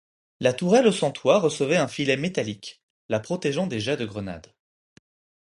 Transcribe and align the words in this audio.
La 0.39 0.51
tourelle 0.53 0.91
sans 0.91 1.11
toit 1.11 1.39
recevait 1.39 1.77
un 1.77 1.87
filet 1.87 2.17
métallique, 2.17 2.81
la 3.07 3.19
protégeant 3.19 3.67
des 3.67 3.79
jets 3.79 3.97
de 3.97 4.05
grenades. 4.07 4.51